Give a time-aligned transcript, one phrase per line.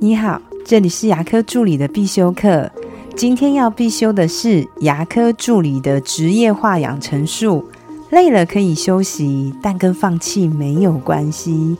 [0.00, 2.70] 你好，这里是牙科助理的必修课。
[3.16, 7.64] 今天要必修的是牙科助理的职业化养成术。
[8.10, 11.76] 累了可以休息，但跟放弃没有关系。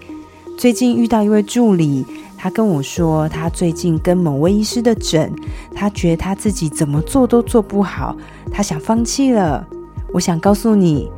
[0.56, 2.04] 最近遇到一位助理，
[2.36, 5.32] 他跟我说，他最近跟某位医师的诊，
[5.72, 8.16] 他觉得他自己怎么做都做不好，
[8.50, 9.64] 他想放弃了。
[10.12, 11.08] 我想告诉你，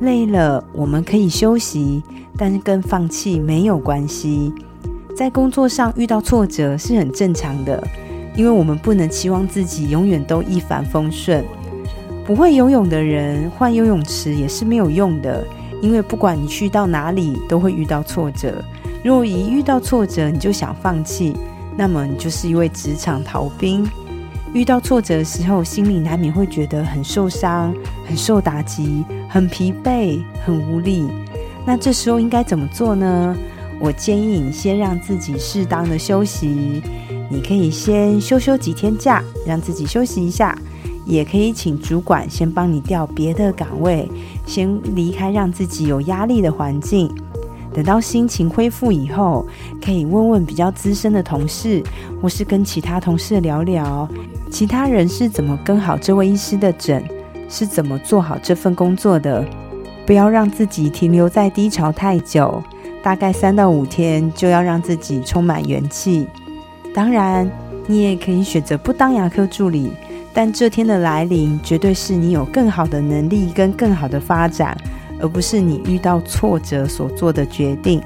[0.00, 2.02] 累了我们可以休息，
[2.34, 4.54] 但是跟放弃没有关系。
[5.16, 7.82] 在工作上遇到挫折是很正常的，
[8.34, 11.42] 因为我们不能期望自己永远都一帆风顺。
[12.22, 15.42] 不会游泳的人换游泳池也是没有用的，
[15.80, 18.62] 因为不管你去到哪里都会遇到挫折。
[19.02, 21.34] 如果一遇到挫折你就想放弃，
[21.78, 23.88] 那么你就是一位职场逃兵。
[24.52, 27.74] 遇到挫折的时候，心里难免会觉得很受伤、
[28.06, 31.08] 很受打击、很疲惫、很无力。
[31.64, 33.34] 那这时候应该怎么做呢？
[33.80, 36.82] 我建议你先让自己适当的休息，
[37.30, 40.56] 你可以先休休几天假，让自己休息一下，
[41.04, 44.08] 也可以请主管先帮你调别的岗位，
[44.46, 47.10] 先离开让自己有压力的环境。
[47.74, 49.46] 等到心情恢复以后，
[49.84, 51.82] 可以问问比较资深的同事，
[52.22, 54.08] 或是跟其他同事聊聊，
[54.50, 57.04] 其他人是怎么跟好这位医师的诊，
[57.50, 59.46] 是怎么做好这份工作的。
[60.06, 62.62] 不要让自己停留在低潮太久。
[63.06, 66.26] 大概三到五天就要让自己充满元气。
[66.92, 67.48] 当然，
[67.86, 69.92] 你也可以选择不当牙科助理，
[70.34, 74.76] 但这天的来临绝对是你有更好的能力跟更好的发展，
[75.20, 78.02] 而不是你遇到挫折所做的决定。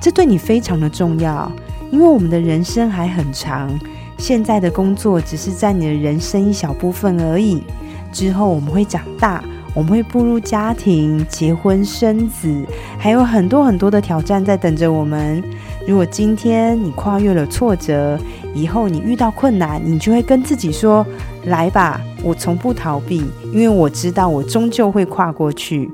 [0.00, 1.52] 这对你非常的重要，
[1.90, 3.78] 因为我们的人生还很长，
[4.16, 7.62] 现在的工作只是在你的人生一小部分而已。
[8.10, 9.44] 之后我们会长大。
[9.72, 12.66] 我们会步入家庭、结婚、生子，
[13.02, 15.42] 还有很多很多的挑战在等着我们。
[15.88, 18.20] 如果今天你跨越了挫折，
[18.54, 21.04] 以后你遇到困难，你就会跟自己说
[21.46, 25.90] ：“来吧，我从不逃避，因为我知道我终究会跨过去。”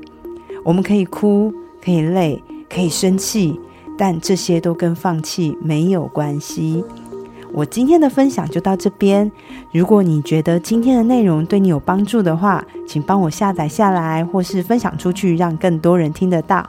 [0.65, 3.61] 我们可以哭，可以累，可以生气，
[3.97, 6.85] 但这些都跟放弃没有关系。
[7.53, 9.31] 我今天的分享就到这边。
[9.71, 16.69] 如果你觉得今天的内容对你有帮助的话，请帮我下载下来，或是分享出去，让更多人听得到。